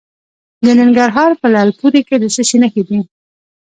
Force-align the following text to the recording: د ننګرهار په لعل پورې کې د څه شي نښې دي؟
د 0.63 0.65
ننګرهار 0.79 1.31
په 1.41 1.47
لعل 1.53 1.71
پورې 1.79 2.01
کې 2.07 2.15
د 2.19 2.25
څه 2.35 2.41
شي 2.49 2.57
نښې 2.63 2.83
دي؟ 2.87 2.99